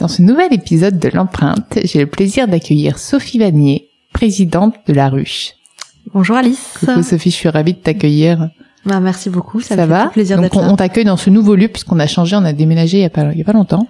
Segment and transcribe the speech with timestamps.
[0.00, 5.10] Dans ce nouvel épisode de l'empreinte, j'ai le plaisir d'accueillir Sophie Vanier, présidente de La
[5.10, 5.50] Ruche.
[6.14, 6.78] Bonjour Alice.
[6.80, 8.48] Coucou Sophie, je suis ravie de t'accueillir.
[8.86, 10.72] Bah, merci beaucoup, ça, Ça me fait va plaisir d'être on, là.
[10.72, 13.10] on t'accueille dans ce nouveau lieu puisqu'on a changé, on a déménagé il y a
[13.10, 13.86] pas, il y a pas longtemps.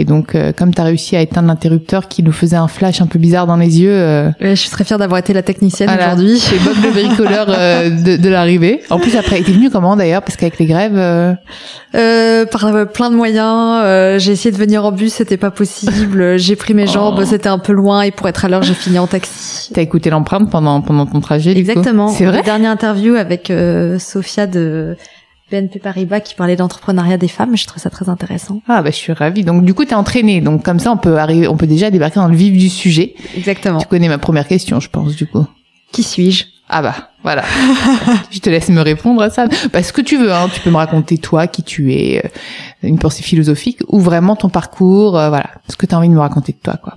[0.00, 3.00] Et donc euh, comme tu as réussi à éteindre l'interrupteur qui nous faisait un flash
[3.00, 5.42] un peu bizarre dans les yeux, euh, Ouais, je suis très fière d'avoir été la
[5.42, 6.38] technicienne voilà, aujourd'hui.
[6.38, 8.80] c'est Bob le bricoleur euh, de, de l'arrivée.
[8.90, 11.32] En plus après, t'es venu comment d'ailleurs Parce qu'avec les grèves, euh,
[11.96, 15.50] Euh, par euh, plein de moyens, euh, j'ai essayé de venir en bus, c'était pas
[15.50, 16.38] possible.
[16.38, 17.24] J'ai pris mes jambes, Oh.
[17.24, 19.72] c'était un peu loin et pour être à l'heure, j'ai fini en taxi.
[19.72, 21.54] t'as écouté l'empreinte pendant pendant ton trajet.
[21.54, 21.70] du coup?
[21.70, 22.08] Exactement.
[22.08, 22.36] C'est vrai?
[22.36, 24.96] La dernière interview avec euh, Sophia de
[25.50, 28.60] BNP Paribas qui parlait d'entrepreneuriat des femmes, je trouve ça très intéressant.
[28.68, 29.44] Ah bah je suis ravie.
[29.44, 30.40] Donc du coup t'es entraîné.
[30.40, 33.14] Donc comme ça on peut arriver, on peut déjà débarquer dans le vif du sujet.
[33.36, 33.78] Exactement.
[33.78, 35.46] Tu connais ma première question, je pense du coup.
[35.92, 36.44] Qui suis-je?
[36.68, 37.44] Ah bah voilà.
[38.30, 39.46] je te laisse me répondre à ça.
[39.72, 40.48] Bah, ce que tu veux, hein.
[40.52, 42.28] tu peux me raconter toi qui tu es, euh,
[42.82, 46.14] une pensée philosophique ou vraiment ton parcours, euh, voilà, ce que tu as envie de
[46.14, 46.96] me raconter de toi quoi.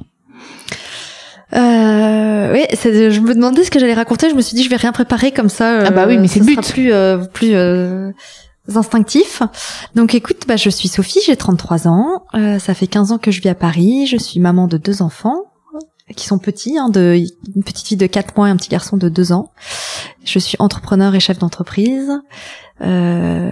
[1.54, 4.30] Euh, oui, c'est- je me demandais ce que j'allais raconter.
[4.30, 5.80] Je me suis dit, je vais rien préparer comme ça.
[5.80, 6.72] euh, Ah bah oui, mais c'est ce le sera but.
[6.74, 8.12] plus euh, plus euh,
[8.74, 9.42] instinctif.
[9.96, 12.24] Donc écoute, bah je suis Sophie, j'ai 33 ans.
[12.36, 14.08] Euh, ça fait 15 ans que je vis à Paris.
[14.08, 15.44] Je suis maman de deux enfants
[15.76, 17.18] euh, qui sont petits, hein, de
[17.56, 19.52] une petite fille de 4 mois et un petit garçon de 2 ans.
[20.24, 22.10] Je suis entrepreneur et chef d'entreprise.
[22.82, 23.52] Euh,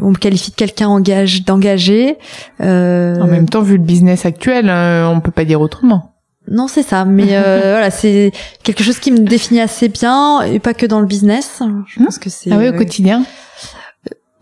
[0.00, 2.18] on me qualifie de quelqu'un engage d'engagé.
[2.60, 6.11] Euh, En même temps, vu le business actuel, euh, on peut pas dire autrement.
[6.52, 7.04] Non, c'est ça.
[7.04, 8.30] Mais euh, voilà, c'est
[8.62, 11.60] quelque chose qui me définit assez bien et pas que dans le business.
[11.86, 12.04] Je Hmm.
[12.04, 12.52] pense que c'est.
[12.52, 13.24] Ah oui, au euh, quotidien.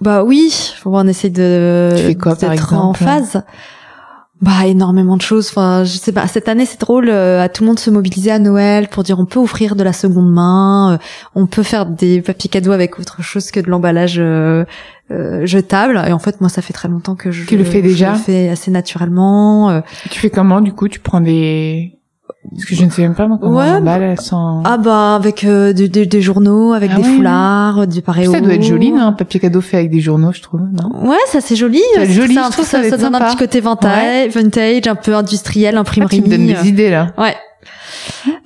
[0.00, 1.90] bah oui, on essaie de.
[1.96, 3.04] Tu fais quoi, par d'être en exemple?
[3.04, 3.42] phase.
[4.42, 5.48] Bah énormément de choses.
[5.50, 6.26] Enfin, je sais pas.
[6.26, 7.10] Cette année, c'est drôle.
[7.10, 9.82] euh, à tout le monde se mobiliser à Noël pour dire on peut offrir de
[9.82, 10.98] la seconde main, euh,
[11.34, 14.64] on peut faire des papiers cadeaux avec autre chose que de l'emballage euh,
[15.10, 16.02] euh, jetable.
[16.08, 17.44] Et en fait, moi, ça fait très longtemps que je.
[17.44, 19.68] Tu le fais déjà Je le fais assez naturellement.
[19.68, 20.88] euh, Tu fais comment du coup?
[20.88, 21.98] Tu prends des
[22.50, 24.16] parce que je ne sais même pas moi comment Ouais, on emballe.
[24.64, 27.16] Ah bah avec euh, des, des- des journaux, avec Ah des ouais.
[27.16, 28.32] foulards, du paréo.
[28.32, 31.06] ça doit être joli, non Un papier cadeau fait avec des journaux, je trouve, non?
[31.08, 31.80] Ouais, ça c'est joli.
[31.94, 35.80] Ça joli, je trouve ça donne un petit côté vintage, vintage, un peu industriel, Ah,
[35.80, 36.22] imprimerie.
[36.22, 37.12] Tu me donnes des idées là.
[37.18, 37.36] Ouais.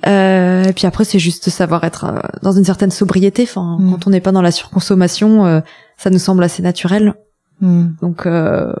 [0.07, 3.43] Euh, et puis après, c'est juste savoir être euh, dans une certaine sobriété.
[3.43, 3.91] Enfin, Mm.
[3.91, 5.61] quand on n'est pas dans la surconsommation, euh,
[5.97, 7.13] ça nous semble assez naturel.
[7.61, 7.85] Hmm.
[8.01, 8.73] Donc euh,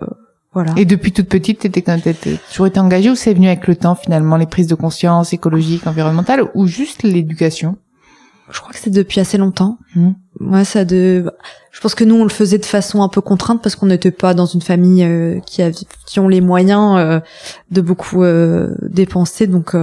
[0.55, 0.71] voilà.
[0.77, 1.83] Et depuis toute petite, t'étais
[2.49, 5.85] toujours été engagée ou c'est venu avec le temps finalement les prises de conscience écologiques,
[5.85, 7.77] environnementales ou juste l'éducation?
[8.49, 9.77] Je crois que c'est depuis assez longtemps.
[9.95, 10.11] Mm.
[10.39, 11.29] Ouais, ça de.
[11.71, 14.11] Je pense que nous on le faisait de façon un peu contrainte parce qu'on n'était
[14.11, 17.19] pas dans une famille euh, qui a qui ont les moyens euh,
[17.71, 19.75] de beaucoup euh, dépenser, donc.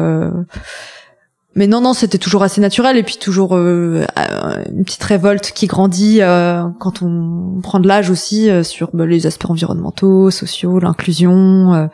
[1.54, 5.52] Mais non, non, c'était toujours assez naturel et puis toujours euh, euh, une petite révolte
[5.52, 10.30] qui grandit euh, quand on prend de l'âge aussi euh, sur bah, les aspects environnementaux,
[10.30, 11.74] sociaux, l'inclusion.
[11.74, 11.86] euh.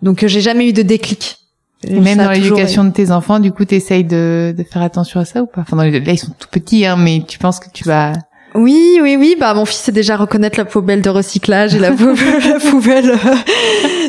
[0.00, 1.38] Donc euh, j'ai jamais eu de déclic.
[1.84, 5.24] Et même dans l'éducation de tes enfants, du coup, t'essayes de, de faire attention à
[5.24, 5.60] ça ou pas?
[5.62, 8.12] Enfin, dans les- là, ils sont tout petits, hein, mais tu penses que tu vas...
[8.54, 9.36] Oui, oui, oui.
[9.38, 12.16] Bah, mon fils sait déjà reconnaître la poubelle de recyclage et la poubelle,
[12.48, 13.12] la poubelle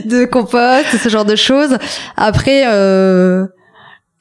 [0.05, 1.77] de compost, ce genre de choses.
[2.17, 3.45] Après, euh,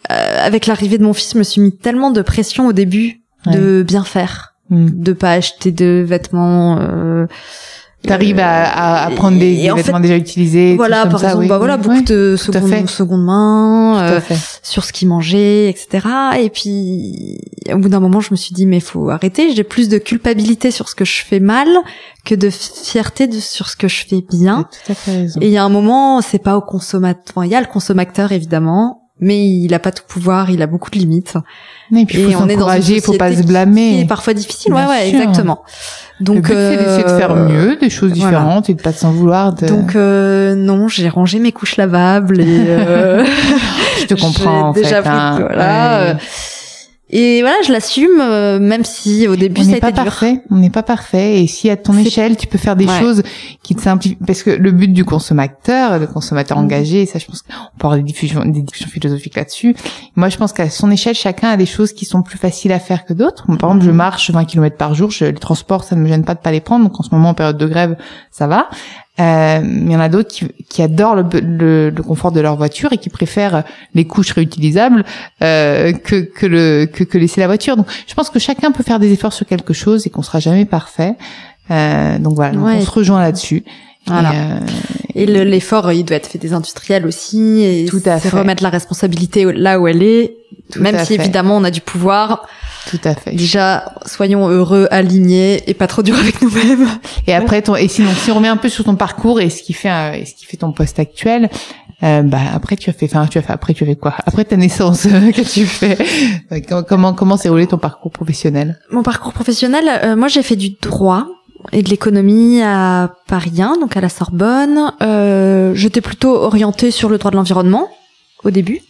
[0.09, 3.83] avec l'arrivée de mon fils, je me suis mis tellement de pression au début de
[3.83, 4.55] bien faire.
[4.71, 4.89] Hmm.
[4.93, 6.79] de pas acheter de vêtements.
[6.79, 7.27] Euh,
[8.07, 10.77] T'arrives à, à, à prendre des, vêtements fait, déjà utilisés.
[10.77, 11.49] voilà, tout par comme ça, exemple, oui.
[11.49, 13.99] bah voilà, beaucoup de seconde, seconde main.
[14.03, 14.21] Euh,
[14.63, 16.07] sur ce qu'ils mangeaient, etc.
[16.39, 17.41] Et puis,
[17.73, 19.55] au bout d'un moment, je me suis dit, mais faut arrêter.
[19.55, 21.67] J'ai plus de culpabilité sur ce que je fais mal
[22.25, 24.69] que de fierté de, sur ce que je fais bien.
[24.71, 25.41] T'as tout à fait raison.
[25.41, 27.25] Et il y a un moment, c'est pas au consommateur.
[27.35, 30.67] Enfin, il y a le consommateur, évidemment, mais il a pas tout pouvoir, il a
[30.67, 31.35] beaucoup de limites.
[31.97, 33.95] Et puis, il faut on est dans une faut pas se blâmer.
[33.95, 34.73] qui est parfois difficile.
[34.73, 35.21] Bien ouais, ouais, sûr.
[35.21, 35.63] exactement.
[36.21, 38.31] Donc, c'est d'essayer de faire euh, mieux, des choses voilà.
[38.31, 39.55] différentes et de pas s'en vouloir.
[39.55, 39.67] De...
[39.67, 43.25] Donc euh, non, j'ai rangé mes couches lavables et euh,
[44.01, 45.09] je te comprends, en déjà fait.
[45.09, 45.39] pris, hein.
[45.41, 46.05] voilà.
[46.15, 46.17] Ouais.
[47.11, 50.05] Et voilà, je l'assume, euh, même si au début on ça a pas été dur.
[50.05, 51.43] parfait, on n'est pas parfait.
[51.43, 52.99] Et si à ton échelle, tu peux faire des Ouais.
[53.01, 53.23] choses
[53.63, 56.65] qui te simplifient, parce que le but du consommateur, le consommateur Mhm.
[56.65, 59.75] engagé, ça, je pense qu'on peut avoir des discussions, des discussions philosophiques là-dessus.
[60.17, 62.79] Moi, je pense qu'à son échelle, chacun a des choses qui sont plus faciles à
[62.79, 63.47] faire que d'autres.
[63.47, 63.97] Par exemple, je Mhm.
[63.97, 66.51] marche 20 km par jour, je, les transports, ça ne me gêne pas de pas
[66.53, 66.85] les prendre.
[66.85, 67.97] Donc, en ce moment, en période de grève,
[68.31, 68.69] ça va.
[69.21, 72.41] Euh, mais il y en a d'autres qui, qui adorent le, le, le confort de
[72.41, 75.05] leur voiture et qui préfèrent les couches réutilisables
[75.43, 77.77] euh, que, que, le, que, que laisser la voiture.
[77.77, 80.39] Donc, je pense que chacun peut faire des efforts sur quelque chose et qu'on sera
[80.39, 81.15] jamais parfait.
[81.71, 82.75] Euh, donc voilà, donc Ouais.
[82.79, 83.65] on se rejoint là-dessus.
[84.07, 84.33] Voilà.
[84.33, 84.61] Et, euh,
[85.17, 87.63] Et l'effort, il doit être fait des industriels aussi.
[87.63, 88.29] Et Tout à fait.
[88.31, 90.37] remettre la responsabilité là où elle est.
[90.73, 91.23] Tout même si fait.
[91.23, 92.47] évidemment on a du pouvoir.
[92.91, 93.33] Tout à fait.
[93.33, 96.89] Déjà, soyons heureux, alignés et pas trop durs avec nous-mêmes.
[97.27, 99.63] Et après, ton, et sinon, si on revient un peu sur ton parcours et ce
[99.63, 101.51] qui fait, euh, et ce qui fait ton poste actuel,
[102.03, 104.15] euh, bah après tu as fait, enfin tu as fait, après tu as fait quoi?
[104.25, 105.99] Après ta naissance, euh, que tu fais
[106.69, 108.79] comment- Comment comment s'est roulé ton parcours professionnel?
[108.93, 111.27] Mon parcours professionnel, euh, moi j'ai fait du droit
[111.73, 114.93] et de l'économie à Paris 1, donc à la Sorbonne.
[115.03, 117.89] Euh, J'étais plutôt orientée sur le droit de l'environnement
[118.45, 118.81] au début.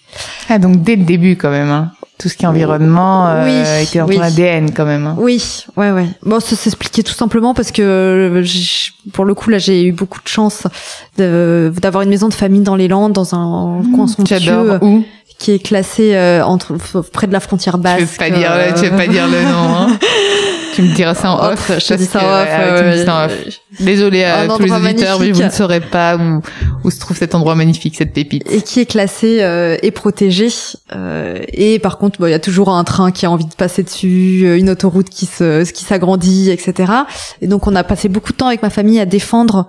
[0.50, 1.92] Ah donc dès le début quand même, hein.
[2.18, 4.16] Tout ce qui est environnement euh, Oui, était dans oui.
[4.16, 5.06] ton ADN quand même.
[5.06, 5.16] Hein.
[5.18, 6.06] Oui, ouais, ouais.
[6.24, 8.44] Bon, ça s'expliquait tout simplement parce que euh,
[9.12, 10.64] pour le coup là, j'ai eu beaucoup de chance
[11.16, 14.78] d'avoir une maison de famille dans les Landes, dans un coin somptueux.
[14.82, 15.04] Où?
[15.38, 16.76] qui est classé euh, entre
[17.12, 18.00] près de la frontière Tu basque.
[18.00, 19.76] veux pas dire, euh, tu veux pas dire le nom.
[19.76, 19.98] Hein.
[20.78, 21.52] tu me diras ça en off.
[21.54, 22.48] autre, je te dis ça en off.
[22.48, 23.32] ouais, tu me dis ouais, ça en off.
[23.32, 23.84] ouais.
[23.84, 26.40] Désolée Un à tous les auditeurs, mais vous ne saurez pas où,
[26.84, 28.48] où se trouve cet endroit magnifique, cette pépite.
[28.48, 30.48] et qui est classé euh, et protégé.
[30.94, 33.54] Euh, et par contre, bah, il y a toujours un train qui a envie de
[33.54, 36.92] passer dessus, euh, une autoroute qui se qui s'agrandit, etc.
[37.42, 39.66] Et donc, on a passé beaucoup de temps avec ma famille à défendre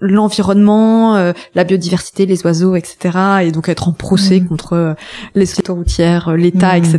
[0.00, 3.18] l'environnement, euh, la biodiversité, les oiseaux, etc.
[3.42, 4.48] Et donc être en procès Mhm.
[4.48, 4.94] contre euh,
[5.34, 6.98] les sociétés routières, euh, l'État, etc.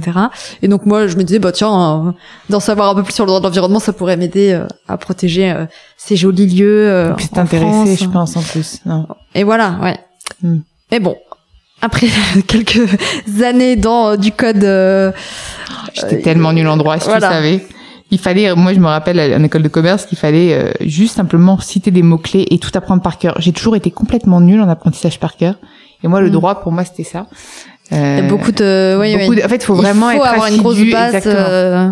[0.62, 2.12] Et donc moi, je me disais, bah tiens, euh,
[2.50, 5.53] d'en savoir un peu plus sur le droit de l'environnement, ça pourrait m'aider à protéger
[5.97, 7.13] ces jolis lieux.
[7.33, 8.00] Et intéressé, France.
[8.00, 8.80] je pense en plus.
[8.86, 9.07] Non.
[9.36, 9.97] Et voilà, ouais.
[10.44, 10.59] Hmm.
[10.91, 11.15] Mais bon,
[11.81, 12.07] après
[12.47, 12.81] quelques
[13.44, 15.12] années dans du code, euh,
[15.94, 17.27] J'étais tellement nul en droit, si voilà.
[17.27, 17.68] tu savais.
[18.11, 21.59] Il fallait, moi je me rappelle en école de commerce qu'il fallait euh, juste simplement
[21.59, 23.35] citer des mots-clés et tout apprendre par cœur.
[23.39, 25.56] J'ai toujours été complètement nulle en apprentissage par cœur.
[26.03, 26.31] Et moi, le Mm.
[26.31, 27.27] droit, pour moi, c'était ça.
[27.91, 30.09] Euh, il y a beaucoup de, oui, beaucoup de- En fait, il faut Il vraiment
[30.11, 31.89] faut être avoir une grosse assidu, base euh,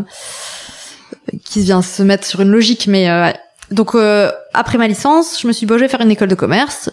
[1.43, 2.87] qui vient se mettre sur une logique.
[2.87, 3.29] Mais euh,
[3.71, 6.29] donc euh, après ma licence, je me suis dit, bon, je vais faire une école
[6.29, 6.89] de commerce.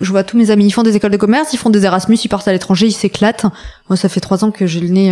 [0.00, 2.16] Je vois tous mes amis, ils font des écoles de commerce, ils font des Erasmus,
[2.22, 3.46] ils partent à l'étranger, ils s'éclatent.
[3.88, 5.10] Moi, ça fait trois ans que j'ai le nez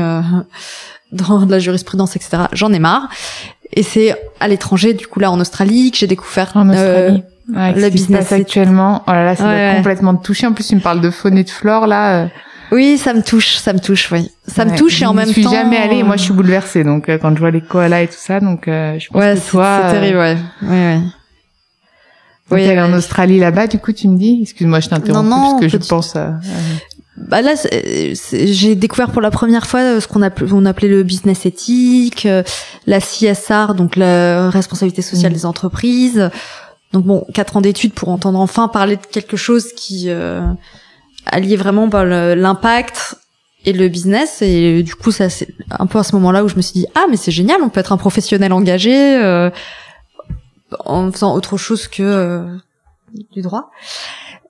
[1.13, 2.43] dans de la jurisprudence, etc.
[2.53, 3.09] J'en ai marre.
[3.73, 7.23] Et c'est à l'étranger, du coup là en Australie, que j'ai découvert En euh, Australie.
[7.55, 9.03] Ouais, avec le business actuellement?
[9.07, 9.77] Oh là là, ça Ouais, doit ouais.
[9.77, 10.47] complètement te toucher.
[10.47, 12.23] En plus, tu me parles de faune et de flore, là.
[12.25, 12.27] euh,
[12.73, 14.31] Oui, ça me touche, ça me touche, oui.
[14.49, 14.77] Ça me ouais.
[14.77, 15.53] touche et en même suis temps.
[15.53, 15.99] jamais allée.
[15.99, 16.83] et Moi, je suis bouleversée.
[16.83, 19.35] Donc, euh, quand je vois les koalas et tout ça, donc, euh, je pense Ouais,
[19.35, 20.37] que c'est toi, c'est euh, terrible, ouais.
[20.63, 20.95] Ouais, ouais.
[20.99, 21.13] donc,
[22.51, 22.97] Oui, elle est en ouais.
[22.97, 24.41] Australie là-bas, du coup, tu me dis?
[24.43, 26.35] Excuse-moi, je t'interromps parce que je pense à...
[27.17, 27.55] Bah là,
[28.31, 32.27] j'ai découvert pour la première fois euh, ce qu'on appelait, on appelait le business éthique,
[32.27, 32.43] euh,
[32.87, 35.35] la CSR, donc la responsabilité sociale Mm.
[35.35, 36.31] des entreprises.
[36.93, 40.47] Donc bon, quatre ans d'études pour entendre enfin parler de quelque chose qui euh,
[41.27, 43.17] alliait vraiment bah, l'impact
[43.65, 44.43] et le business.
[44.43, 46.87] Et du coup, ça c'est un peu à ce moment-là où je me suis dit
[46.95, 49.51] ah mais c'est génial, on peut être un professionnel engagé euh,
[50.85, 52.57] en faisant autre chose que euh,
[53.33, 53.71] du droit.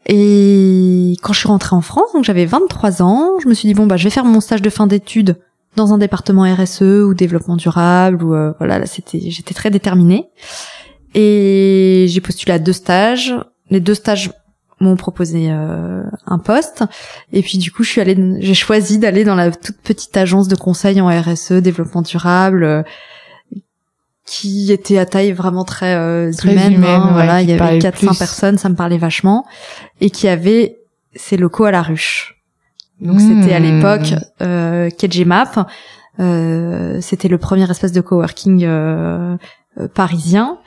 [0.08, 3.74] Et quand je suis rentrée en France, donc j'avais 23 ans, je me suis dit
[3.74, 5.36] bon bah je vais faire mon stage de fin d'études
[5.74, 10.30] dans un département RSE ou développement durable ou euh, voilà là c'était j'étais très déterminée
[11.14, 13.34] et j'ai postulé à deux stages.
[13.70, 14.30] Les deux stages
[14.78, 16.84] m'ont proposé euh, un poste
[17.32, 20.46] et puis du coup je suis allée j'ai choisi d'aller dans la toute petite agence
[20.46, 22.82] de conseil en RSE développement durable euh,
[24.26, 27.52] qui était à taille vraiment très, euh, Très humaine, humaine, hein, ouais, voilà, il y
[27.52, 28.18] avait parlait 400 plus.
[28.18, 29.46] personnes, ça me parlait vachement
[30.00, 30.78] et qui avait
[31.14, 32.34] ses locaux à la ruche.
[33.00, 33.42] Donc Mmh.
[33.42, 35.66] c'était à l'époque euh, KG Map
[36.18, 39.36] Euh, c'était le premier espace de coworking euh,
[39.78, 40.58] euh, parisien.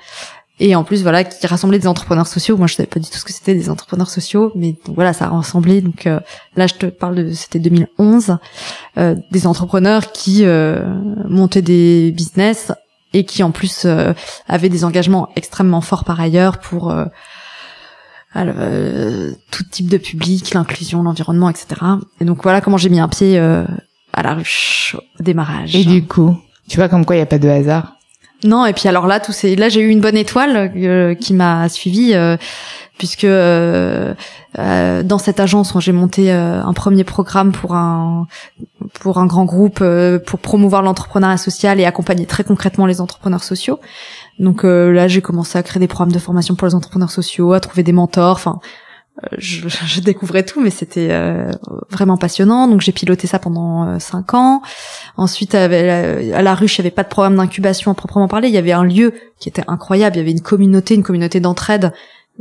[0.59, 2.57] Et en plus, voilà, qui rassemblait des entrepreneurs sociaux.
[2.57, 5.13] Moi, je savais pas du tout ce que c'était des entrepreneurs sociaux, mais donc, voilà,
[5.13, 5.81] ça a rassemblé.
[5.81, 8.37] Donc là, je te parle de, c'était 2011,
[9.31, 10.43] des entrepreneurs qui
[11.29, 12.73] montaient des business
[13.13, 13.87] et qui en plus
[14.47, 16.93] avaient des engagements extrêmement forts par ailleurs pour
[18.33, 21.67] alors, euh, tout type de public, l'inclusion, l'environnement, etc.
[22.21, 23.63] Et donc voilà comment j'ai mis un pied euh,
[24.13, 25.75] à la ruche au démarrage.
[25.75, 26.37] Et du coup,
[26.67, 27.95] tu vois comme quoi il n'y a pas de hasard.
[28.43, 31.33] Non, et puis alors là, tout c'est là j'ai eu une bonne étoile euh, qui
[31.33, 32.13] m'a suivi
[32.99, 38.27] puisque dans cette agence j'ai monté un premier programme pour un
[38.93, 39.83] pour un grand groupe
[40.27, 43.79] pour promouvoir l'entrepreneuriat social et accompagner très concrètement les entrepreneurs sociaux.
[44.39, 47.51] Donc euh, là, j'ai commencé à créer des programmes de formation pour les entrepreneurs sociaux,
[47.53, 48.37] à trouver des mentors.
[48.37, 48.59] Enfin,
[49.23, 51.51] euh, je, je, découvrais tout, mais c'était euh,
[51.89, 52.67] vraiment passionnant.
[52.67, 54.61] Donc j'ai piloté ça pendant cinq ans.
[55.17, 58.47] Ensuite, à la, ruche, il n'y avait pas de programme d'incubation à proprement parler.
[58.47, 60.15] Il y avait un lieu qui était incroyable.
[60.15, 61.91] Il y avait une communauté, une communauté d'entraide.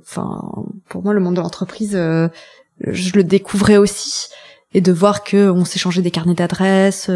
[0.02, 0.40] Enfin,
[0.88, 4.28] pour moi, le monde de l'entreprise, je le découvrais aussi.
[4.74, 7.10] Et de voir que on s'échangeait des carnets d'adresses,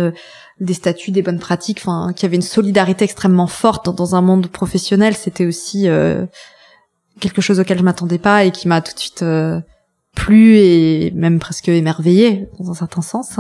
[0.63, 4.21] des statuts, des bonnes pratiques, enfin, qu'il y avait une solidarité extrêmement forte dans, un
[4.21, 6.25] monde professionnel, c'était aussi euh,
[7.21, 9.61] quelque chose auquel je m'attendais pas et qui m'a tout de suite euh,
[10.15, 13.39] plu et même presque émerveillé dans un certain sens.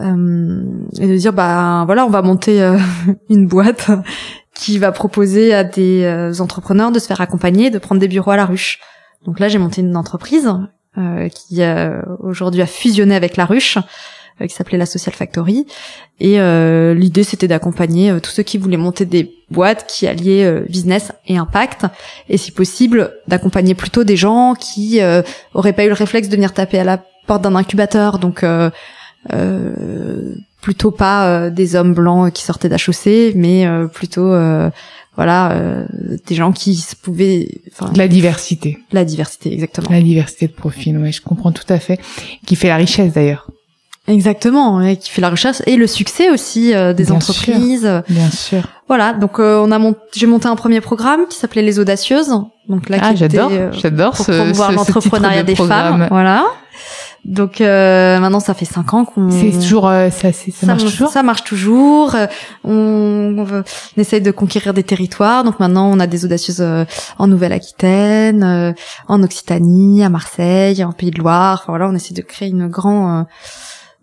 [0.00, 0.64] Euh,
[0.98, 2.76] et de dire bah voilà, on va monter
[3.30, 3.90] une boîte
[4.54, 8.36] qui va proposer à des entrepreneurs de se faire accompagner, de prendre des bureaux à
[8.36, 8.80] la ruche.
[9.24, 10.50] Donc là, j'ai monté une entreprise
[11.30, 11.62] qui
[12.20, 13.82] aujourd'hui a fusionné avec la ruche euh,
[14.44, 15.66] qui s'appelait la Social Factory.
[16.20, 20.62] Et euh, l'idée, c'était d'accompagner euh, tous ceux qui voulaient monter des boîtes qui alliaient
[20.68, 21.86] business et impact,
[22.28, 24.98] et si possible, d'accompagner plutôt des gens qui
[25.54, 28.44] auraient pas eu le réflexe de venir taper à la porte d'un incubateur, donc
[30.60, 34.34] plutôt pas des hommes blancs qui sortaient d'HEC, mais plutôt
[35.14, 35.56] voilà
[36.26, 37.46] des gens qui pouvaient
[37.94, 38.78] la diversité.
[38.90, 39.90] La diversité exactement.
[39.92, 42.00] La diversité de profil ouais je comprends tout à fait.
[42.46, 43.46] Qui fait la richesse d'ailleurs
[44.08, 47.90] Exactement, et qui fait la recherche et le succès aussi euh, des entreprises.
[48.08, 48.62] bien sûr.
[48.86, 49.96] Voilà, donc euh, on a mont...
[50.14, 52.32] j'ai monté un premier programme qui s'appelait les audacieuses.
[52.68, 56.06] Donc là, ah, j'adore, euh, j'adore pour ce, promouvoir l'entrepreneuriat des femmes.
[56.10, 56.44] Voilà.
[57.24, 59.28] Donc maintenant, ça fait cinq ans qu'on.
[59.32, 61.10] C'est toujours ça, ça, ça, marche toujours.
[61.10, 62.14] Ça marche toujours.
[62.62, 63.64] On, on,
[64.00, 65.42] essaye de conquérir des territoires.
[65.42, 66.64] Donc maintenant, on a des audacieuses
[67.18, 68.76] en Nouvelle-Aquitaine,
[69.08, 71.62] en Occitanie, à Marseille, en Pays de Loire.
[71.62, 73.26] Enfin voilà, on essaie de créer une grande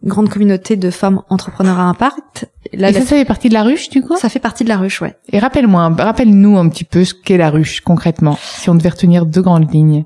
[0.03, 2.49] grande communauté de femmes entrepreneurs à impact.
[2.73, 4.17] Là, et ça, ça fait partie de la ruche, du coup?
[4.17, 5.15] Ça fait partie de la ruche, ouais.
[5.31, 9.25] Et rappelle-moi, rappelle-nous un petit peu ce qu'est la ruche, concrètement, si on devait retenir
[9.25, 10.05] deux grandes lignes.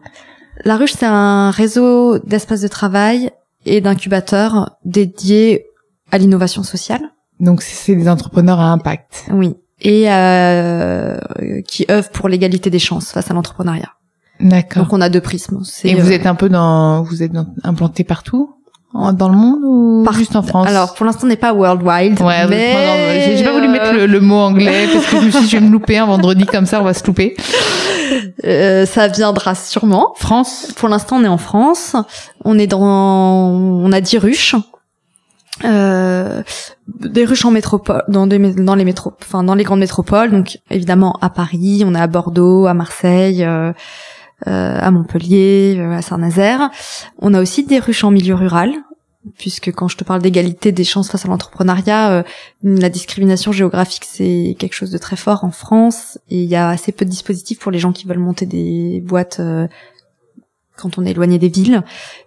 [0.66, 3.32] La ruche, c'est un réseau d'espaces de travail
[3.66, 5.66] et d'incubateurs dédiés
[6.12, 7.02] à l'innovation sociale.
[7.40, 9.26] Donc, c'est des entrepreneurs à impact.
[9.32, 9.56] Oui.
[9.82, 11.20] Et euh,
[11.68, 13.92] qui œuvrent pour l'égalité des chances face à l'entrepreneuriat.
[14.40, 14.84] D'accord.
[14.84, 15.62] Donc, on a deux prismes.
[15.84, 17.04] Et vous euh, êtes un peu dans...
[17.04, 17.32] Vous êtes
[17.64, 18.56] implanté partout?
[19.14, 20.68] Dans le monde ou juste en France?
[20.68, 22.20] Alors pour l'instant on n'est pas worldwide.
[22.22, 25.50] Ouais, mais j'ai pas voulu mettre le, mot anglais parce que je me suis dit
[25.50, 27.36] je vais me louper un vendredi comme ça on va se louper.
[28.46, 30.14] Euh, ça viendra sûrement.
[30.16, 30.72] France?
[30.78, 31.96] Pour l'instant on est en France.
[32.46, 34.56] On est dans on a 10 ruches.
[35.66, 36.44] Euh,
[36.88, 40.60] des ruches en métropole dans des dans les métro enfin dans les grandes métropoles donc
[40.70, 43.74] évidemment à Paris on est à Bordeaux à Marseille euh,
[44.46, 46.70] euh, à Montpellier, euh, à Saint-Nazaire.
[47.18, 48.72] On a aussi des ruches en milieu rural,
[49.38, 52.24] puisque quand je te parle d'égalité des chances face à l'entrepreneuriat, euh,
[52.64, 56.70] la discrimination géographique c'est quelque chose de très fort en France et il y a
[56.70, 59.42] assez peu de dispositifs pour les gens qui veulent monter des boîtes
[60.78, 61.84] quand on est éloigné des villes.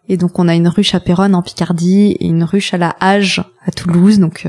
[0.09, 2.97] Et donc on a une ruche à Péronne en Picardie et une ruche à la
[3.01, 4.19] Hage à Toulouse.
[4.19, 4.47] Donc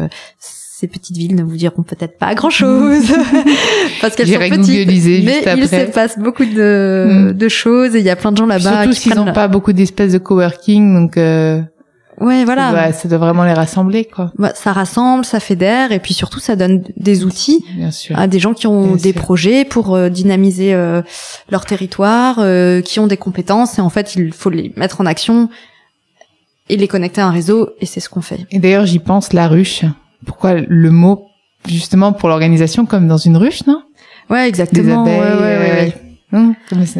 [0.82, 3.14] ces petites villes ne vous diront peut-être pas grand-chose
[4.02, 7.34] parce qu'elles sont petites, mais il se passe beaucoup de, hmm.
[7.34, 8.82] de choses et il y a plein de gens là-bas.
[8.82, 11.18] Surtout s'ils n'ont pas beaucoup d'espèces de coworking, donc.
[11.18, 11.62] Euh...
[12.22, 12.72] Ouais, voilà.
[12.72, 14.32] Bah, ça doit vraiment les rassembler, quoi.
[14.38, 17.66] Bah, ça rassemble, ça fédère, et puis surtout, ça donne des outils
[18.14, 21.02] à des gens qui ont des projets pour euh, dynamiser euh,
[21.50, 25.06] leur territoire, euh, qui ont des compétences, et en fait, il faut les mettre en
[25.06, 25.50] action
[26.70, 28.46] et les connecter à un réseau, et c'est ce qu'on fait.
[28.52, 29.84] Et d'ailleurs, j'y pense, la ruche
[30.26, 31.28] pourquoi le mot
[31.68, 33.82] justement pour l'organisation comme dans une ruche, non?
[34.30, 35.04] Ouais, exactement.
[35.04, 35.94] Des abeilles, ouais, ouais,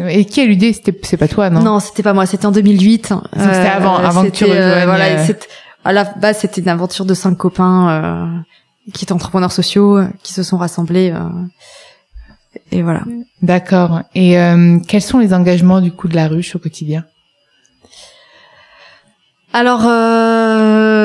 [0.08, 1.62] Et qui a l'idée C'était c'est pas toi, non?
[1.62, 2.26] Non, c'était pas moi.
[2.26, 3.10] C'était en 2008.
[3.10, 4.60] Donc c'était avant, euh, avant que tu rejoignes.
[4.60, 5.32] Euh, voilà, euh,
[5.84, 8.44] à la base, c'était une aventure de cinq copains
[8.92, 11.14] qui étaient entrepreneurs sociaux, qui se sont rassemblés.
[12.70, 13.02] et voilà.
[13.40, 14.02] D'accord.
[14.14, 14.36] Et
[14.86, 17.04] quels sont les engagements du coup de la ruche au quotidien?
[19.54, 20.41] Alors euh,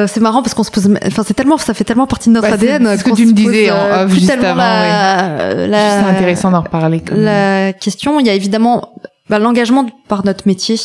[0.07, 2.49] c'est marrant parce qu'on se pose, enfin c'est tellement, ça fait tellement partie de notre
[2.49, 2.97] Bah, c'est ADN.
[2.97, 6.61] ce que tu me disais en euh, off juste avant, la, la- C'est intéressant d'en
[6.61, 7.01] reparler.
[7.11, 8.19] La question.
[8.19, 8.93] Il y a évidemment
[9.29, 10.75] bah, l'engagement par notre métier,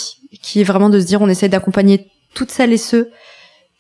[0.43, 3.11] qui est vraiment de se dire on essaie d'accompagner toutes celles et ceux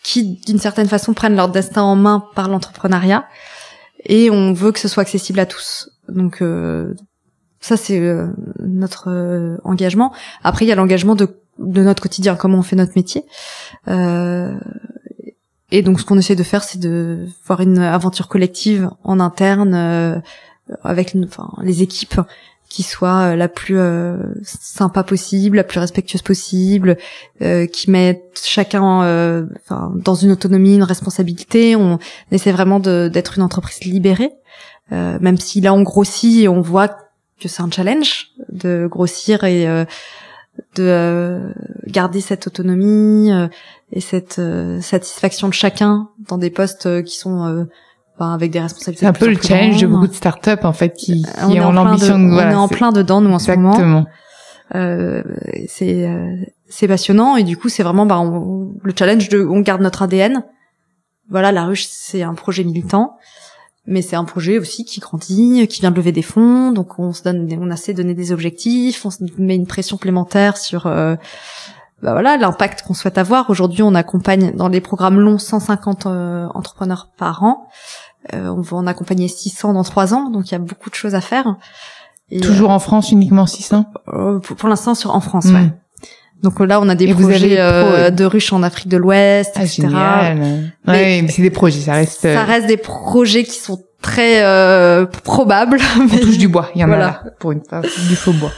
[0.05, 3.25] qui, d'une certaine façon, prennent leur destin en main par l'entrepreneuriat,
[4.05, 5.89] et on veut que ce soit accessible à tous.
[6.09, 6.93] Donc euh,
[7.61, 8.27] ça c'est euh,
[8.59, 10.13] notre euh, engagement.
[10.43, 11.29] Après il y a l'engagement de
[11.59, 13.25] de notre quotidien, comment on fait notre métier.
[13.89, 14.59] Euh,
[15.71, 19.75] et donc ce qu'on essaie de faire, c'est de voir une aventure collective en interne
[19.75, 20.21] euh,
[20.83, 22.21] avec enfin, les équipes
[22.73, 26.97] qui soit euh, la plus euh, sympa possible, la plus respectueuse possible,
[27.43, 29.45] euh, qui mettent chacun euh,
[29.95, 31.77] dans une autonomie, une responsabilité.
[31.77, 31.99] On
[32.31, 34.33] essaie vraiment d'être une entreprise libérée,
[34.91, 36.89] euh, même si là on grossit et on voit
[37.41, 39.85] que c'est un challenge de grossir et euh,
[40.77, 41.53] de euh,
[41.87, 43.49] garder cette autonomie euh,
[43.93, 47.67] et cette euh, satisfaction de chacun dans des postes qui sont
[48.19, 49.07] ben, avec des responsabilités.
[49.07, 52.19] C'est un peu le challenge de beaucoup de startups en fait qui, qui ont l'ambition
[52.19, 53.71] de- de, voilà, on est en plein dedans nous en ce moment.
[53.73, 54.07] Exactement.
[54.75, 55.23] Euh,
[55.69, 56.35] c'est euh,
[56.69, 60.03] c'est passionnant et du coup c'est vraiment bah, on- le challenge de on garde notre
[60.03, 60.45] ADN.
[61.31, 63.17] Voilà, la ruche c'est un projet militant,
[63.87, 67.13] mais c'est un projet aussi qui grandit, qui vient de lever des fonds, donc on
[67.13, 70.57] se donne, des- on essaie de donner des objectifs, on se met une pression complémentaire
[70.57, 71.17] sur euh,
[72.03, 73.49] bah voilà l'impact qu'on souhaite avoir.
[73.51, 77.69] Aujourd'hui, on accompagne dans les programmes longs 150 euh, entrepreneurs par an.
[78.35, 80.95] Euh, on va en accompagner 600 dans trois ans, donc il y a beaucoup de
[80.95, 81.57] choses à faire.
[82.31, 85.55] Et, Toujours en France uniquement 600 euh, pour, pour l'instant sur en France, Mm.
[85.55, 85.73] ouais.
[86.43, 88.97] Donc euh, là, on a des Et projets euh, pro- de ruches en Afrique de
[88.97, 89.83] l'Ouest, Ah etc.
[89.83, 90.37] génial.
[90.87, 92.25] Mais- ouais, mais c'est des projets, ça reste.
[92.25, 95.79] euh, Ça reste des projets qui sont très euh, probables.
[96.01, 97.05] On mais- touche du bois, il y en Voilà.
[97.05, 98.51] a là pour une fois, du faux bois.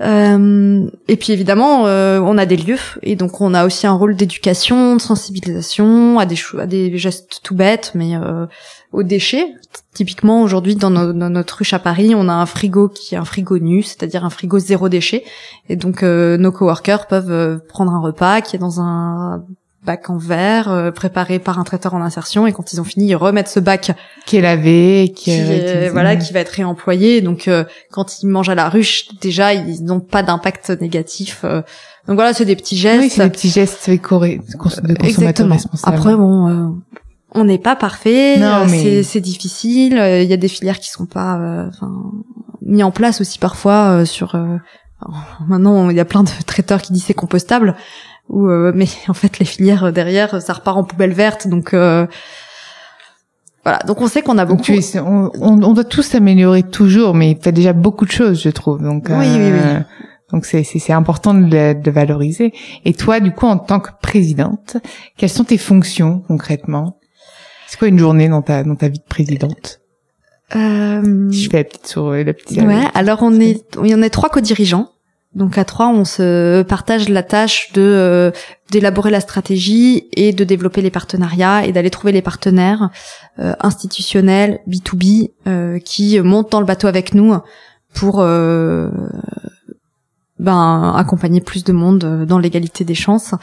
[0.00, 3.92] Euh, et puis évidemment, euh, on a des lieux et donc on a aussi un
[3.92, 8.46] rôle d'éducation, de sensibilisation à des gestes tout bêtes, mais euh,
[8.92, 9.54] aux déchets.
[9.94, 13.24] Typiquement aujourd'hui dans, dans notre ruche à Paris, on a un frigo qui est un
[13.24, 15.24] frigo nu, c'est-à-dire un frigo zéro déchet.
[15.68, 19.44] Et donc euh, nos coworkers peuvent prendre un repas qui est dans un
[19.86, 23.06] bac en verre euh, préparé par un traiteur en insertion et quand ils ont fini
[23.06, 23.92] ils remettent ce bac
[24.26, 27.22] Qui est lavé, qui, qui est voilà qui va être réemployé.
[27.22, 31.62] Donc euh, quand ils mangent à la ruche déjà ils n'ont pas d'impact négatif euh.
[32.08, 33.00] donc voilà c'est des petits gestes.
[33.00, 35.54] Oui, c'est des petits gestes de cons- de consommateurs exactement.
[35.54, 35.96] responsables.
[35.96, 36.68] après bon euh,
[37.32, 38.36] on n'est pas parfait
[38.68, 39.92] mais- c'est difficile.
[39.92, 41.40] Il y a des filières qui sont pas
[42.60, 44.34] mis en place aussi parfois sur
[45.02, 47.76] alors, maintenant il y a plein de traiteurs qui disent c'est compostable
[48.28, 51.74] ou euh, mais en fait les filières euh, derrière ça repart en poubelle verte donc
[51.74, 52.06] euh,
[53.64, 57.14] voilà donc on sait qu'on a beaucoup es, on, on, on doit tous s'améliorer toujours,
[57.14, 58.80] mais il fait déjà beaucoup de choses, je trouve.
[58.80, 59.82] Donc, Oui, oui, oui.
[60.32, 62.52] Donc c'est c'est important de le, de valoriser.
[62.84, 64.76] Et toi, du coup, en tant que présidente,
[65.16, 66.98] quelles sont tes fonctions concrètement?
[67.66, 69.80] C'est quoi une journée dans ta dans ta vie de présidente?
[70.54, 72.62] Euh, je fais la petite sur la petite.
[72.62, 74.90] Ouais, alors on est, il y en a trois co-dirigeants.
[75.36, 78.30] Donc à trois, on se partage la tâche de euh,
[78.70, 82.88] d'élaborer la stratégie et de développer les partenariats et d'aller trouver les partenaires
[83.38, 87.36] euh, institutionnels B2B euh, qui montent dans le bateau avec nous
[87.92, 88.24] pour
[90.38, 93.34] ben accompagner plus de monde dans l'égalité des chances.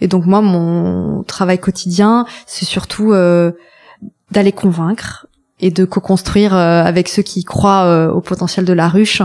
[0.00, 3.14] Et donc moi, mon travail quotidien, c'est surtout
[4.30, 5.26] d'aller convaincre
[5.62, 9.22] et de co-construire euh, avec ceux qui croient euh, au potentiel de la ruche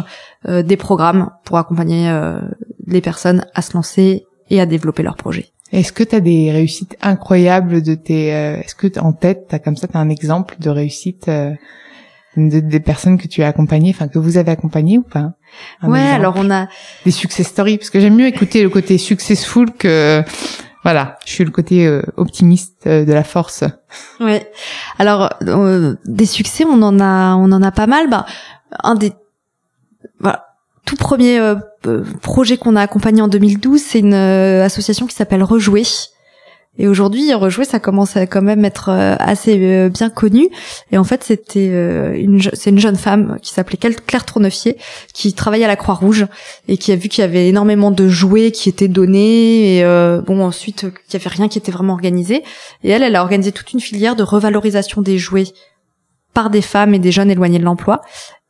[0.48, 2.40] euh, des programmes pour accompagner euh,
[2.86, 5.48] les personnes à se lancer et à développer leurs projets.
[5.74, 9.60] Est-ce que tu as des réussites incroyables de tes euh, Est-ce que en tête, t'as
[9.60, 11.52] comme ça, t'as un exemple de réussite euh,
[12.38, 15.34] de, des personnes que tu as accompagnées, enfin que vous avez accompagnées ou pas?
[15.82, 16.16] Un ouais, exemple.
[16.22, 16.68] alors on a
[17.04, 20.24] des success stories parce que j'aime mieux écouter le côté successful que
[20.84, 23.64] voilà, je suis le côté euh, optimiste euh, de la force.
[24.20, 24.52] ouais.
[25.00, 28.10] Alors euh, des succès, on en a on en a pas mal.
[28.10, 28.26] Bah
[28.84, 29.14] un des
[30.20, 30.48] voilà,
[30.86, 31.56] tout premier euh,
[32.22, 35.84] projet qu'on a accompagné en 2012, c'est une association qui s'appelle Rejouer.
[36.80, 40.50] Et aujourd'hui, Rejouer, ça commence à quand même être euh, assez euh, bien connu.
[40.92, 44.78] Et en fait, c'était euh, une, c'est une jeune femme qui s'appelait Claire Tournefier,
[45.14, 46.28] qui travaillait à la Croix-Rouge
[46.68, 50.22] et qui a vu qu'il y avait énormément de jouets qui étaient donnés et euh,
[50.22, 52.44] bon ensuite qu'il y avait rien qui était vraiment organisé.
[52.84, 55.48] Et elle, elle a organisé toute une filière de revalorisation des jouets
[56.34, 58.02] par des femmes et des jeunes éloignés de l'emploi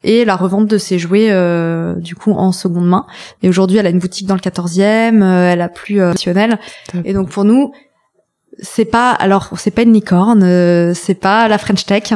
[0.04, 3.06] et la revente de ces jouets euh, du coup en seconde main.
[3.42, 6.14] Et aujourd'hui, elle a une boutique dans le 14e, euh, elle a plus euh.
[7.04, 7.74] Et donc pour nous,
[8.60, 12.14] c'est pas alors c'est pas une licorne, euh, c'est pas la French Tech,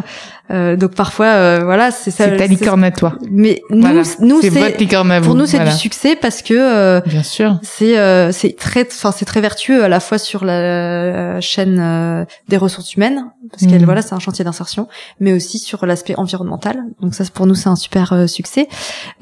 [0.51, 2.25] Euh, donc parfois, euh, voilà, c'est ça.
[2.25, 3.15] C'est ta licorne à toi.
[3.29, 4.01] Mais nous, Voilà.
[4.19, 5.25] nous c'est votre c'est licorne à vous.
[5.27, 5.71] pour nous c'est Voilà.
[5.71, 7.57] du succès parce que euh, Bien sûr.
[7.61, 12.25] c'est euh, c'est très enfin c'est très vertueux à la fois sur la chaîne euh,
[12.49, 13.85] des ressources humaines parce qu'elle Mhm.
[13.85, 14.87] voilà c'est un chantier d'insertion
[15.19, 18.67] mais aussi sur l'aspect environnemental donc ça pour nous c'est un super succès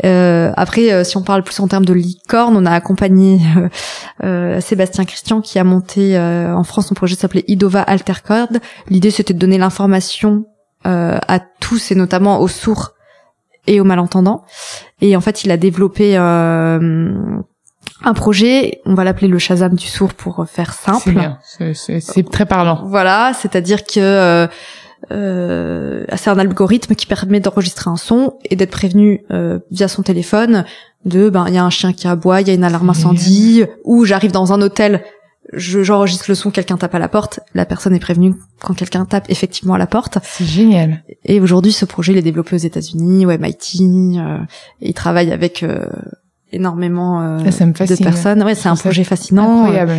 [0.05, 3.39] Euh, après euh, si on parle plus en termes de licorne on a accompagné
[4.61, 9.33] Sébastien Christian qui a monté euh, en France son projet s'appelait Idova Altercode l'idée c'était
[9.33, 10.45] de donner l'information
[10.85, 12.93] à tous et notamment aux sourds
[13.67, 14.45] et aux malentendants
[15.01, 17.09] et en fait il a développé euh,
[18.03, 21.11] un projet, on va l'appeler le Shazam du sourd pour faire simple.
[21.99, 22.81] C'est- très parlant.
[22.85, 24.47] Voilà, c'est-à-dire que euh,
[25.11, 30.03] euh, c'est un algorithme qui permet d'enregistrer un son et d'être prévenu euh, via son
[30.03, 30.65] téléphone
[31.05, 33.63] de ben il y a un chien qui aboie, il y a une alarme incendie
[33.85, 35.03] ou j'arrive dans un hôtel,
[35.53, 39.05] je- j'enregistre le son, quelqu'un tape à la porte, la personne est prévenue quand quelqu'un
[39.05, 40.17] tape effectivement à la porte.
[40.23, 41.03] C'est génial.
[41.25, 44.17] Et aujourd'hui, ce projet, il est développé aux États-Unis, au MIT.
[44.19, 44.37] Euh,
[44.81, 45.85] et il travaille avec euh,
[46.51, 48.43] énormément euh, Ah, ça me de personnes.
[48.43, 49.61] Ouais, c'est un projet fascinant.
[49.63, 49.95] Incroyable.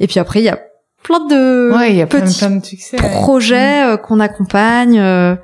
[0.00, 0.58] Et puis après, il y a
[1.02, 2.96] plein de Ouais, y a petits plein de succès.
[2.96, 5.34] projets euh, qu'on accompagne euh,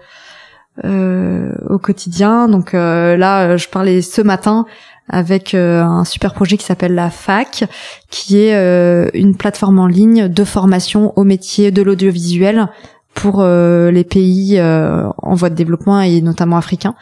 [0.85, 2.49] euh, au quotidien.
[2.49, 4.67] Donc euh, là, je parlais ce matin
[5.09, 7.65] avec euh, un super projet qui s'appelle la FAC,
[8.11, 12.69] qui est euh, une plateforme en ligne de formation au métier de l'audiovisuel
[13.17, 16.95] pour euh, les pays euh, en voie de développement et notamment africains.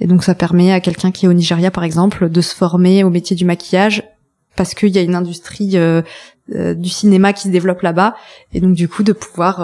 [0.00, 3.04] Et donc ça permet à quelqu'un qui est au Nigeria par exemple de se former
[3.04, 4.02] au métier du maquillage
[4.56, 6.02] parce qu'il y a une industrie euh,
[6.54, 8.16] euh, du cinéma qui se développe là-bas
[8.52, 9.60] et donc du coup de pouvoir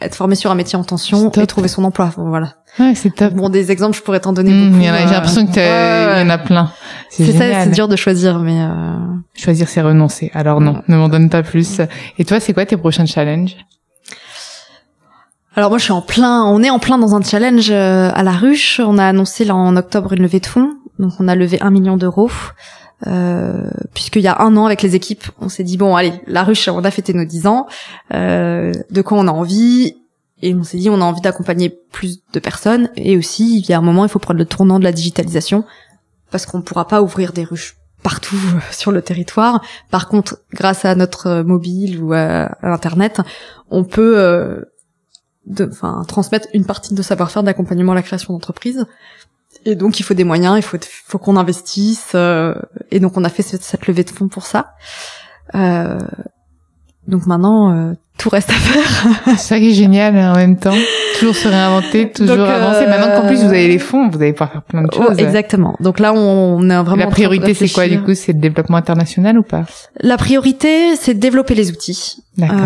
[0.00, 2.10] être formé sur un métier en tension et trouver son emploi.
[2.16, 2.54] Bon, voilà.
[2.78, 3.32] Ouais, c'est top.
[3.34, 4.80] Bon des exemples je pourrais t'en donner Mmh, beaucoup.
[4.82, 6.70] il y en a- J'ai euh, l'impression qu'il ouais, y en a plein.
[7.10, 8.96] C'est ça, c'est dur de choisir mais euh,
[9.36, 10.30] Choisir, c'est renoncer.
[10.34, 11.80] Alors non, ne m'en donne pas plus.
[12.18, 13.56] Et toi, c'est quoi tes prochains challenges?
[15.56, 18.22] Alors moi je suis en plein, on est en plein dans un challenge euh, à
[18.24, 18.80] la ruche.
[18.84, 21.70] On a annoncé là en octobre une levée de fonds, donc on a levé un
[21.70, 22.30] million d'euros.
[23.06, 26.42] Euh, puisqu'il y a un an avec les équipes, on s'est dit bon allez, la
[26.42, 27.66] ruche, on a fêté nos 10 ans,
[28.14, 29.96] euh, de quoi on a envie,
[30.40, 33.72] et on s'est dit on a envie d'accompagner plus de personnes, et aussi il y
[33.72, 35.64] a un moment il faut prendre le tournant de la digitalisation,
[36.30, 38.36] parce qu'on ne pourra pas ouvrir des ruches partout
[38.70, 39.62] sur le territoire.
[39.90, 43.20] Par contre, grâce à notre mobile ou à, Internet,
[43.70, 44.62] on peut euh,
[46.06, 48.86] transmettre une partie de savoir-faire d'accompagnement à la création d'entreprise.
[49.64, 52.12] Et donc, il faut des moyens, il faut, faut qu'on investisse.
[52.14, 52.54] euh,
[52.90, 54.72] et donc, on a fait cette, cette levée de fonds pour ça.
[55.54, 55.98] Euh,
[57.06, 59.06] donc maintenant, euh, tout reste à faire.
[59.26, 60.74] C'est ça qui est génial hein, en même temps.
[61.18, 62.86] Toujours se réinventer, toujours Donc, euh, avancer.
[62.86, 65.18] Maintenant qu'en plus vous avez les fonds, vous allez pouvoir faire plein de Oh, choses.
[65.18, 65.76] exactement.
[65.80, 66.18] Donc là, on,
[66.58, 67.02] on est vraiment.
[67.02, 69.64] en La priorité, c'est quoi du coup C'est le développement international ou pas?
[70.00, 72.22] La priorité, c'est de développer les outils.
[72.38, 72.56] D'accord.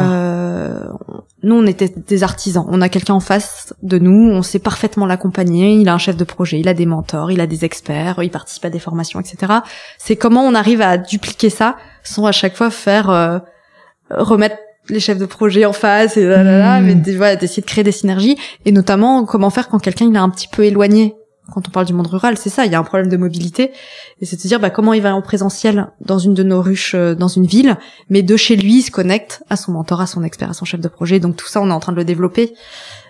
[1.45, 2.67] Nous, on était des artisans.
[2.69, 5.75] On a quelqu'un en face de nous, on sait parfaitement l'accompagner.
[5.75, 8.31] Il a un chef de projet, il a des mentors, il a des experts, il
[8.31, 9.53] participe à des formations, etc.
[9.99, 13.39] C'est comment on arrive à dupliquer ça sans à chaque fois faire euh,
[14.11, 14.57] remettre
[14.89, 17.03] les chefs de projet en face et là, là, là, Mmh.
[17.05, 20.19] mais voilà, d'essayer de créer des synergies et notamment comment faire quand quelqu'un il est
[20.19, 21.15] un petit peu éloigné.
[21.53, 23.73] Quand on parle du monde rural, c'est ça, il y a un problème de mobilité
[24.21, 26.61] et c'est de se dire bah, comment il va en présentiel dans une de nos
[26.61, 27.77] ruches euh, dans une ville,
[28.11, 30.65] mais de chez lui il se connecte à son mentor, à son expert, à son
[30.65, 31.21] chef de projet.
[31.21, 32.55] Donc tout ça, on est en train de le développer.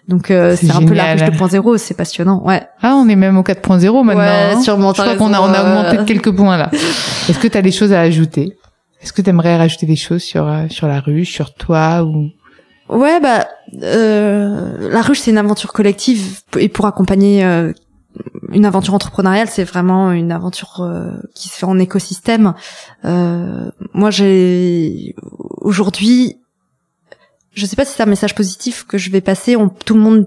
[0.07, 2.43] Donc euh, C'est un peu la ruche 2.0, c'est passionnant.
[2.45, 2.67] Ouais.
[2.81, 4.21] Ah, on est même au 4.0 maintenant.
[4.21, 4.61] Ouais, hein.
[4.61, 6.71] sûrement, Je crois qu'on a, on a augmenté de quelques points là.
[7.29, 8.57] Est-ce que tu as des choses à ajouter?
[9.03, 12.31] Est-ce que tu aimerais rajouter des choses sur euh, sur la rue, sur toi ou?
[12.89, 13.47] Ouais, bah
[13.83, 17.73] euh, la ruche c'est une aventure collective et pour accompagner euh,
[18.53, 22.55] une aventure entrepreneuriale, c'est vraiment une aventure euh, qui se fait en écosystème.
[23.05, 25.15] Euh, moi, j'ai
[25.61, 26.39] aujourd'hui,
[27.53, 29.57] je sais pas si c'est un message positif que je vais passer.
[29.57, 30.27] On, tout le monde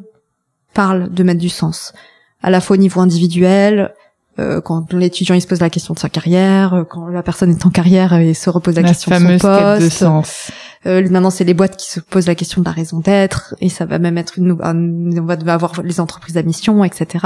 [0.73, 1.93] parle de mettre du sens,
[2.41, 3.93] à la fois au niveau individuel.
[4.39, 7.51] euh, quand l'étudiant il se pose la question de sa carrière, euh, quand la personne
[7.51, 9.97] est en carrière et se repose la, la question de son fameuse quête de poste,
[9.97, 10.51] sens
[10.87, 13.69] euh, maintenant, c'est les boîtes qui se posent la question de la raison d'être, et
[13.69, 17.25] ça va même être une, un- on va avoir les entreprises à mission, etc.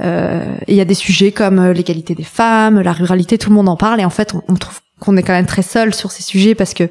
[0.00, 3.50] Euh, et il y a des sujets comme euh, l'égalité des femmes, la ruralité, tout
[3.50, 5.94] le monde en parle, et en fait, on, trouve qu'on est quand même très seul
[5.94, 6.88] sur ces sujets parce que,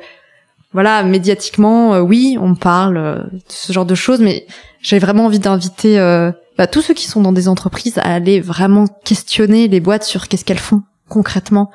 [0.74, 4.46] voilà, médiatiquement, euh, oui, on parle euh, de ce genre de choses, mais
[4.82, 5.98] j'ai vraiment envie d'inviter
[6.58, 10.28] bah, tous ceux qui sont dans des entreprises à aller vraiment questionner les boîtes sur
[10.28, 11.70] qu'est-ce qu'elles font concrètement.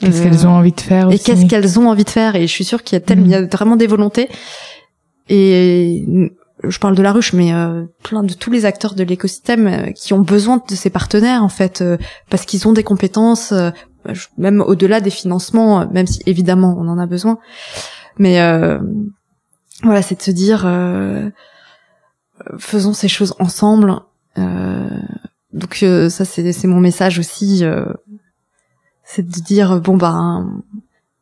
[0.00, 2.46] Qu'est-ce Euh, qu'elles ont envie de faire et qu'est-ce qu'elles ont envie de faire et
[2.46, 4.28] je suis sûre qu'il y a tellement il y a vraiment des volontés.
[5.28, 6.30] Et
[6.64, 9.90] je parle de la ruche mais euh, plein de tous les acteurs de l'écosystème euh,
[9.92, 11.96] qui ont besoin de ces partenaires en fait euh,
[12.30, 13.52] parce qu'ils ont des compétences
[14.38, 17.38] même au-delà des financements même si évidemment on en a besoin.
[18.18, 18.78] Mais euh,
[19.82, 21.28] voilà c'est de se dire euh,
[22.58, 23.94] faisons ces choses ensemble.
[24.38, 24.88] Euh,
[25.52, 27.64] donc euh, ça c'est mon message aussi,
[29.10, 30.44] c'est de dire bon bah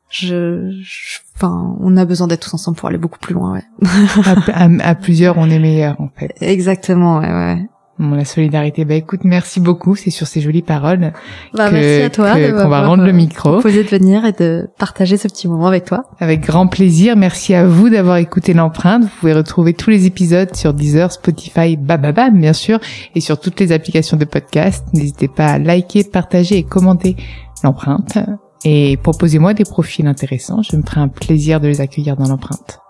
[0.08, 3.64] je, je- enfin on a besoin d'être tous ensemble pour aller beaucoup plus loin, ouais.
[4.54, 6.34] à, à- à plusieurs, on est meilleur en fait.
[6.40, 7.66] Exactement, ouais, ouais.
[7.98, 8.84] Bon, la solidarité.
[8.84, 9.96] Bah écoute, merci beaucoup.
[9.96, 11.12] C'est sur ces jolies paroles
[11.54, 12.32] Bah, que- merci à toi.
[12.34, 13.52] qu'on va rendre le euh, micro.
[13.54, 16.04] proposé de venir et de partager ce petit moment avec toi.
[16.20, 17.16] Avec grand plaisir.
[17.16, 19.04] Merci à vous d'avoir écouté l'empreinte.
[19.04, 22.80] Vous pouvez retrouver tous les épisodes sur Deezer, Spotify, Bababam, bien sûr,
[23.14, 24.84] et sur toutes les applications de podcast.
[24.92, 27.16] N'hésitez pas à liker, partager et commenter
[27.62, 28.18] l'empreinte.
[28.64, 30.62] Et proposez-moi des profils intéressants.
[30.62, 32.80] Je me ferai un plaisir de les accueillir dans l'empreinte.